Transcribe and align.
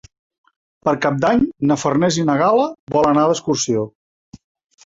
Per 0.87 0.93
Cap 1.03 1.19
d'Any 1.25 1.43
na 1.71 1.77
Farners 1.83 2.19
i 2.21 2.25
na 2.31 2.39
Gal·la 2.41 2.65
volen 2.97 3.13
anar 3.15 3.27
d'excursió. 3.33 3.85